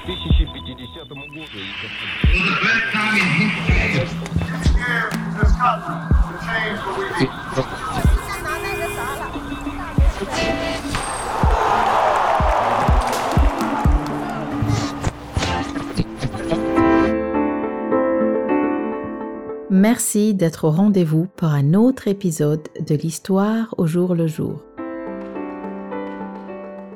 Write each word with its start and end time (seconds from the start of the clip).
2050 0.00 1.08
году. 1.08 1.66
Merci 19.70 20.34
d'être 20.34 20.64
au 20.64 20.70
rendez-vous 20.70 21.26
pour 21.36 21.48
un 21.48 21.74
autre 21.74 22.08
épisode 22.08 22.66
de 22.80 22.94
l'histoire 22.94 23.74
au 23.76 23.86
jour 23.86 24.14
le 24.14 24.26
jour. 24.26 24.62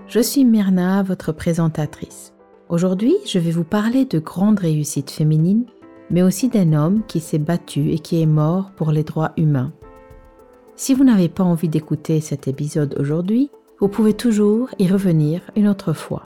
Je 0.06 0.20
suis 0.20 0.44
Myrna, 0.44 1.02
votre 1.02 1.32
présentatrice. 1.32 2.32
Aujourd'hui, 2.67 3.13
je 3.27 3.37
vais 3.37 3.51
vous 3.51 3.63
parler 3.63 4.05
de 4.05 4.17
grandes 4.17 4.59
réussites 4.59 5.11
féminines, 5.11 5.65
mais 6.09 6.23
aussi 6.23 6.49
d'un 6.49 6.73
homme 6.73 7.03
qui 7.07 7.19
s'est 7.19 7.37
battu 7.37 7.91
et 7.91 7.99
qui 7.99 8.19
est 8.19 8.25
mort 8.25 8.71
pour 8.75 8.91
les 8.91 9.03
droits 9.03 9.33
humains. 9.37 9.71
Si 10.75 10.95
vous 10.95 11.03
n'avez 11.03 11.29
pas 11.29 11.43
envie 11.43 11.69
d'écouter 11.69 12.21
cet 12.21 12.47
épisode 12.47 12.95
aujourd'hui, 12.99 13.51
vous 13.79 13.87
pouvez 13.87 14.13
toujours 14.13 14.69
y 14.79 14.87
revenir 14.87 15.41
une 15.55 15.67
autre 15.67 15.93
fois. 15.93 16.23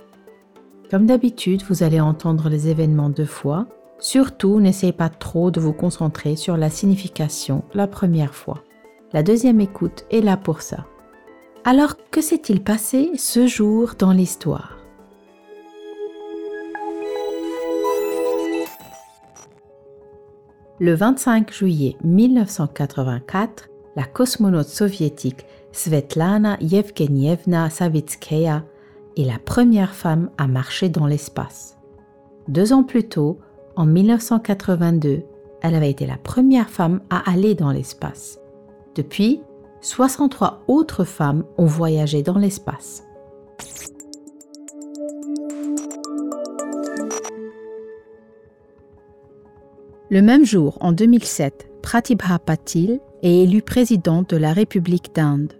Comme 0.89 1.05
d'habitude, 1.05 1.63
vous 1.67 1.83
allez 1.83 1.99
entendre 1.99 2.47
les 2.47 2.69
événements 2.69 3.09
deux 3.09 3.25
fois. 3.25 3.67
Surtout, 3.99 4.61
n'essayez 4.61 4.93
pas 4.93 5.09
trop 5.09 5.51
de 5.51 5.59
vous 5.59 5.73
concentrer 5.73 6.37
sur 6.37 6.55
la 6.55 6.69
signification 6.69 7.63
la 7.73 7.85
première 7.85 8.33
fois. 8.33 8.63
La 9.11 9.23
deuxième 9.23 9.59
écoute 9.59 10.05
est 10.09 10.21
là 10.21 10.37
pour 10.37 10.61
ça. 10.61 10.85
Alors, 11.65 11.95
que 12.11 12.21
s'est-il 12.21 12.63
passé 12.63 13.11
ce 13.17 13.45
jour 13.45 13.95
dans 13.99 14.13
l'histoire? 14.13 14.78
Le 20.81 20.93
25 20.93 21.51
juillet 21.51 21.97
1984, 22.05 23.67
la 23.97 24.05
cosmonaute 24.05 24.69
soviétique 24.69 25.45
Svetlana 25.73 26.57
Yevgenievna 26.61 27.69
Savitskaya 27.69 28.63
est 29.17 29.25
la 29.25 29.39
première 29.39 29.93
femme 29.93 30.29
à 30.37 30.47
marcher 30.47 30.87
dans 30.87 31.05
l'espace. 31.05 31.77
Deux 32.47 32.71
ans 32.71 32.83
plus 32.83 33.09
tôt, 33.09 33.39
en 33.75 33.85
1982, 33.85 35.23
elle 35.61 35.75
avait 35.75 35.91
été 35.91 36.05
la 36.05 36.15
première 36.15 36.69
femme 36.69 37.01
à 37.09 37.29
aller 37.29 37.55
dans 37.55 37.71
l'espace. 37.71 38.39
Depuis, 38.95 39.41
63 39.81 40.63
autres 40.69 41.03
femmes 41.03 41.43
ont 41.57 41.65
voyagé 41.65 42.23
dans 42.23 42.37
l'espace. 42.37 43.03
Le 50.11 50.23
même 50.23 50.43
jour, 50.43 50.75
en 50.81 50.91
2007, 50.91 51.69
Pratibha 51.83 52.39
Patil 52.39 52.99
est 53.21 53.43
élue 53.43 53.61
présidente 53.61 54.31
de 54.31 54.37
la 54.37 54.53
République 54.53 55.13
d'Inde. 55.13 55.53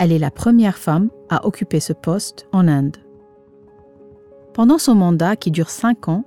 Elle 0.00 0.10
est 0.10 0.18
la 0.18 0.32
première 0.32 0.76
femme 0.76 1.10
à 1.28 1.46
occuper 1.46 1.78
ce 1.78 1.92
poste 1.92 2.48
en 2.50 2.66
Inde. 2.66 2.96
Pendant 4.52 4.78
son 4.78 4.96
mandat 4.96 5.36
qui 5.36 5.52
dure 5.52 5.70
cinq 5.70 6.08
ans, 6.08 6.24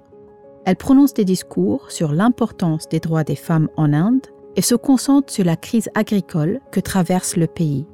elle 0.66 0.78
prononce 0.78 1.14
des 1.14 1.26
discours 1.26 1.92
sur 1.92 2.14
l'importance 2.14 2.88
des 2.88 3.02
droits 3.02 3.26
des 3.26 3.36
femmes 3.36 3.68
en 3.76 3.92
Inde 3.92 4.28
et 4.56 4.62
se 4.62 4.76
concentre 4.76 5.34
sur 5.34 5.44
la 5.44 5.58
crise 5.58 5.90
agricole 5.94 6.62
que 6.72 6.80
traverse 6.80 7.36
le 7.36 7.48
pays. 7.48 7.86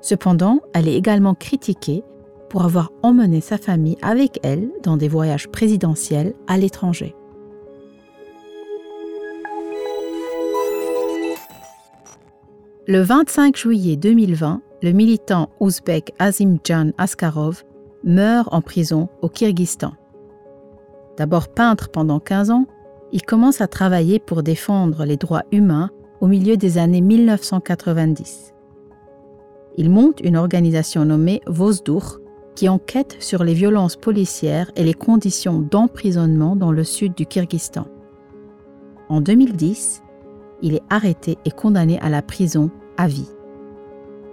Cependant, 0.00 0.60
elle 0.72 0.86
est 0.86 0.94
également 0.94 1.34
critiquée 1.34 2.04
pour 2.48 2.62
avoir 2.62 2.92
emmené 3.02 3.40
sa 3.40 3.58
famille 3.58 3.98
avec 4.02 4.38
elle 4.44 4.70
dans 4.84 4.96
des 4.96 5.08
voyages 5.08 5.48
présidentiels 5.48 6.34
à 6.46 6.58
l'étranger. 6.58 7.16
Le 12.88 13.00
25 13.00 13.56
juillet 13.56 13.96
2020, 13.96 14.62
le 14.80 14.92
militant 14.92 15.50
ouzbek 15.58 16.12
Azimjan 16.20 16.92
Askarov 16.98 17.64
meurt 18.04 18.48
en 18.52 18.60
prison 18.60 19.08
au 19.22 19.28
Kyrgyzstan. 19.28 19.94
D'abord 21.16 21.48
peintre 21.48 21.88
pendant 21.88 22.20
15 22.20 22.52
ans, 22.52 22.66
il 23.10 23.22
commence 23.22 23.60
à 23.60 23.66
travailler 23.66 24.20
pour 24.20 24.44
défendre 24.44 25.04
les 25.04 25.16
droits 25.16 25.42
humains 25.50 25.90
au 26.20 26.28
milieu 26.28 26.56
des 26.56 26.78
années 26.78 27.00
1990. 27.00 28.54
Il 29.78 29.90
monte 29.90 30.20
une 30.20 30.36
organisation 30.36 31.04
nommée 31.04 31.40
Vozdur 31.48 32.20
qui 32.54 32.68
enquête 32.68 33.16
sur 33.18 33.42
les 33.42 33.54
violences 33.54 33.96
policières 33.96 34.70
et 34.76 34.84
les 34.84 34.94
conditions 34.94 35.58
d'emprisonnement 35.58 36.54
dans 36.54 36.70
le 36.70 36.84
sud 36.84 37.16
du 37.16 37.26
Kyrgyzstan. 37.26 37.88
En 39.08 39.20
2010, 39.20 40.04
il 40.62 40.74
est 40.74 40.82
arrêté 40.90 41.38
et 41.44 41.50
condamné 41.50 41.98
à 42.00 42.08
la 42.08 42.22
prison 42.22 42.70
à 42.96 43.06
vie. 43.06 43.30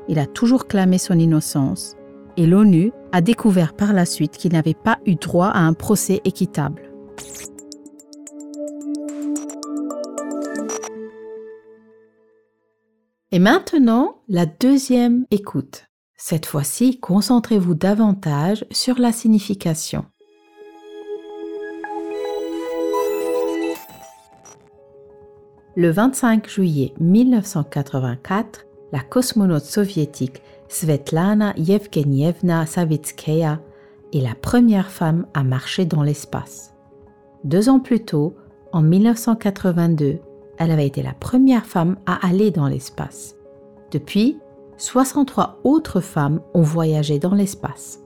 Il 0.08 0.20
a 0.20 0.26
toujours 0.26 0.68
clamé 0.68 0.98
son 0.98 1.18
innocence 1.18 1.96
et 2.38 2.46
l'ONU 2.46 2.92
a 3.12 3.22
découvert 3.22 3.74
par 3.74 3.94
la 3.94 4.06
suite 4.06 4.38
qu'il 4.38 4.54
n'avait 4.54 4.74
pas 4.74 5.00
eu 5.06 5.16
droit 5.16 5.48
à 5.48 5.60
un 5.60 5.74
procès 5.74 6.22
équitable. 6.26 6.90
Et 13.32 13.40
maintenant, 13.40 14.22
la 14.28 14.46
deuxième 14.46 15.26
écoute. 15.32 15.88
Cette 16.16 16.46
fois-ci, 16.46 17.00
concentrez-vous 17.00 17.74
davantage 17.74 18.66
sur 18.72 19.00
la 19.00 19.12
signification. 19.12 20.06
Le 25.76 25.90
25 25.90 26.48
juillet 26.48 26.94
1984, 27.00 28.68
la 28.92 29.00
cosmonaute 29.00 29.64
soviétique 29.64 30.44
Svetlana 30.68 31.56
Yevgenievna 31.58 32.68
Savitskaya 32.68 33.60
est 34.14 34.22
la 34.22 34.36
première 34.36 34.92
femme 34.92 35.26
à 35.34 35.44
marcher 35.44 35.86
dans 35.86 36.04
l'espace. 36.04 36.76
Deux 37.44 37.70
ans 37.70 37.80
plus 37.80 38.06
tôt, 38.06 38.36
en 38.72 38.84
1982, 38.84 40.20
elle 40.60 40.70
avait 40.70 40.86
été 40.86 41.02
la 41.02 41.14
première 41.14 41.66
femme 41.66 41.98
à 42.06 42.24
aller 42.24 42.52
dans 42.52 42.68
l'espace. 42.68 43.36
Depuis, 43.90 44.38
63 44.78 45.60
autres 45.64 46.02
femmes 46.02 46.40
ont 46.54 46.62
voyagé 46.62 47.18
dans 47.18 47.34
l'espace. 47.34 48.00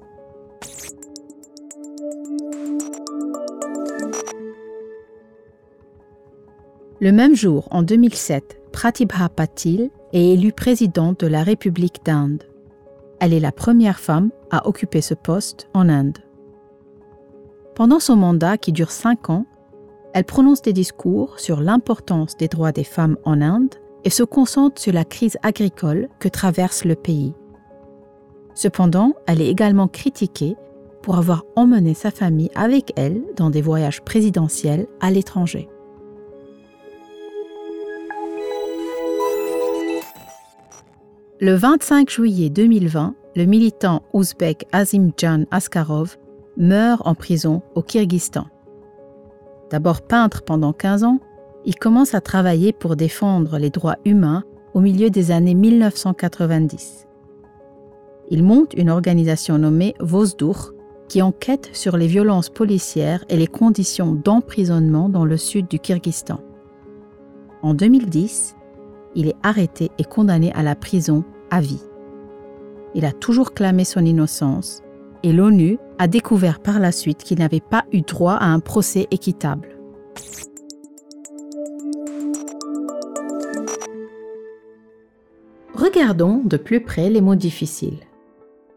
Le 7.07 7.13
même 7.13 7.37
jour, 7.37 7.69
en 7.71 7.83
2007, 7.83 8.59
Pratibha 8.73 9.29
Patil 9.29 9.91
est 10.11 10.33
élue 10.33 10.51
présidente 10.51 11.21
de 11.21 11.27
la 11.27 11.41
République 11.41 12.03
d'Inde. 12.03 12.43
Elle 13.21 13.31
est 13.31 13.39
la 13.39 13.53
première 13.53 13.97
femme 13.97 14.29
à 14.51 14.67
occuper 14.67 14.99
ce 14.99 15.13
poste 15.13 15.69
en 15.73 15.87
Inde. 15.87 16.17
Pendant 17.75 18.01
son 18.01 18.17
mandat 18.17 18.57
qui 18.57 18.73
dure 18.73 18.91
cinq 18.91 19.29
ans, 19.29 19.45
elle 20.13 20.25
prononce 20.25 20.61
des 20.61 20.73
discours 20.73 21.39
sur 21.39 21.61
l'importance 21.61 22.35
des 22.35 22.49
droits 22.49 22.73
des 22.73 22.83
femmes 22.83 23.15
en 23.23 23.39
Inde 23.39 23.75
et 24.03 24.09
se 24.09 24.23
concentre 24.23 24.81
sur 24.81 24.91
la 24.91 25.05
crise 25.05 25.37
agricole 25.43 26.09
que 26.19 26.27
traverse 26.27 26.83
le 26.83 26.95
pays. 26.95 27.33
Cependant, 28.53 29.13
elle 29.27 29.41
est 29.41 29.49
également 29.49 29.87
critiquée 29.87 30.57
pour 31.01 31.15
avoir 31.17 31.45
emmené 31.55 31.93
sa 31.93 32.11
famille 32.11 32.51
avec 32.53 32.91
elle 32.97 33.23
dans 33.37 33.49
des 33.49 33.61
voyages 33.61 34.01
présidentiels 34.01 34.87
à 34.99 35.09
l'étranger. 35.09 35.69
Le 41.39 41.53
25 41.53 42.09
juillet 42.09 42.49
2020, 42.49 43.13
le 43.35 43.45
militant 43.45 44.01
ouzbek 44.11 44.65
Azimjan 44.71 45.45
Askarov 45.51 46.17
meurt 46.57 47.03
en 47.05 47.13
prison 47.13 47.61
au 47.75 47.83
Kyrgyzstan. 47.83 48.47
D'abord 49.69 50.01
peintre 50.01 50.41
pendant 50.41 50.73
15 50.73 51.03
ans, 51.03 51.19
il 51.63 51.75
commence 51.75 52.15
à 52.15 52.21
travailler 52.21 52.73
pour 52.73 52.95
défendre 52.95 53.59
les 53.59 53.69
droits 53.69 53.97
humains 54.03 54.45
au 54.73 54.79
milieu 54.79 55.11
des 55.11 55.29
années 55.29 55.53
1990. 55.53 57.05
Il 58.31 58.43
monte 58.43 58.73
une 58.73 58.89
organisation 58.89 59.59
nommée 59.59 59.93
Vozdur 59.99 60.73
qui 61.07 61.21
enquête 61.21 61.69
sur 61.71 61.97
les 61.97 62.07
violences 62.07 62.49
policières 62.49 63.23
et 63.29 63.37
les 63.37 63.45
conditions 63.45 64.13
d'emprisonnement 64.13 65.07
dans 65.07 65.23
le 65.23 65.37
sud 65.37 65.67
du 65.67 65.77
Kyrgyzstan. 65.77 66.39
En 67.61 67.75
2010, 67.75 68.55
il 69.17 69.27
est 69.27 69.35
arrêté 69.43 69.91
et 69.97 70.03
condamné 70.05 70.53
à 70.53 70.63
la 70.63 70.75
prison 70.75 71.25
à 71.49 71.59
vie. 71.59 71.81
Il 72.93 73.03
a 73.03 73.11
toujours 73.11 73.53
clamé 73.53 73.83
son 73.83 74.05
innocence 74.05 74.83
et 75.23 75.33
l'ONU 75.33 75.79
a 75.97 76.07
découvert 76.07 76.59
par 76.59 76.79
la 76.79 76.91
suite 76.91 77.23
qu'il 77.23 77.39
n'avait 77.39 77.59
pas 77.59 77.83
eu 77.91 78.01
droit 78.01 78.35
à 78.35 78.45
un 78.45 78.59
procès 78.59 79.07
équitable. 79.11 79.69
Regardons 85.73 86.41
de 86.45 86.57
plus 86.57 86.81
près 86.81 87.09
les 87.09 87.21
mots 87.21 87.35
difficiles. 87.35 87.99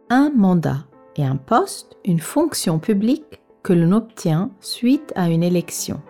Un 0.08 0.30
mandat 0.34 0.86
est 1.16 1.24
un 1.24 1.36
poste, 1.36 1.98
une 2.04 2.18
fonction 2.18 2.78
publique 2.78 3.40
que 3.62 3.74
l'on 3.74 3.92
obtient 3.92 4.50
suite 4.60 5.12
à 5.16 5.28
une 5.28 5.42
élection. 5.42 6.00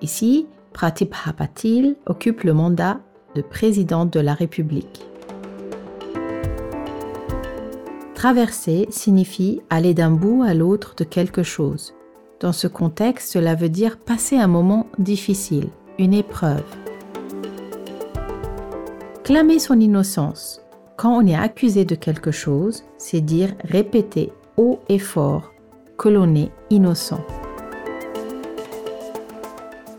Ici, 0.00 0.48
Pratibha 0.72 1.32
Patil 1.36 1.96
occupe 2.06 2.42
le 2.42 2.54
mandat 2.54 3.00
de 3.34 3.42
président 3.42 4.04
de 4.04 4.20
la 4.20 4.34
République. 4.34 5.06
Traverser 8.14 8.86
signifie 8.90 9.62
aller 9.68 9.94
d'un 9.94 10.12
bout 10.12 10.42
à 10.42 10.54
l'autre 10.54 10.94
de 10.96 11.04
quelque 11.04 11.42
chose. 11.42 11.94
Dans 12.40 12.52
ce 12.52 12.68
contexte, 12.68 13.32
cela 13.32 13.54
veut 13.54 13.68
dire 13.68 13.98
passer 13.98 14.36
un 14.36 14.46
moment 14.46 14.86
difficile, 14.98 15.68
une 15.98 16.14
épreuve. 16.14 16.64
Clamer 19.24 19.58
son 19.58 19.80
innocence. 19.80 20.60
Quand 20.96 21.16
on 21.16 21.26
est 21.26 21.34
accusé 21.34 21.84
de 21.84 21.94
quelque 21.94 22.30
chose, 22.30 22.84
c'est 22.96 23.20
dire 23.20 23.54
répéter 23.64 24.32
haut 24.56 24.78
et 24.88 24.98
fort 24.98 25.52
que 25.98 26.08
l'on 26.08 26.34
est 26.34 26.50
innocent. 26.70 27.20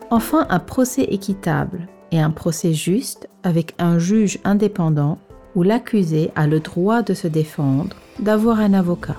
Enfin, 0.10 0.46
un 0.50 0.60
procès 0.60 1.04
équitable 1.04 1.88
et 2.14 2.20
un 2.20 2.30
procès 2.30 2.74
juste 2.74 3.28
avec 3.42 3.74
un 3.80 3.98
juge 3.98 4.38
indépendant 4.44 5.18
où 5.56 5.64
l'accusé 5.64 6.30
a 6.36 6.48
le 6.48 6.60
droit 6.60 7.02
de 7.02 7.16
se 7.16 7.28
défendre, 7.28 7.96
d'avoir 8.20 8.60
un 8.60 8.74
avocat. 8.74 9.18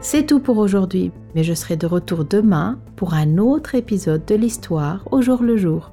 C'est 0.00 0.26
tout 0.26 0.40
pour 0.40 0.58
aujourd'hui, 0.58 1.12
mais 1.34 1.44
je 1.44 1.54
serai 1.54 1.76
de 1.76 1.86
retour 1.86 2.24
demain 2.24 2.78
pour 2.96 3.14
un 3.14 3.36
autre 3.36 3.74
épisode 3.74 4.24
de 4.24 4.34
l'histoire 4.34 5.06
au 5.10 5.20
jour 5.20 5.42
le 5.42 5.56
jour. 5.56 5.92